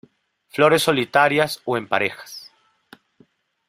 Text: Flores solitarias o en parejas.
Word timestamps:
Flores 0.49 0.81
solitarias 0.81 1.61
o 1.63 1.77
en 1.77 1.87
parejas. 1.87 2.51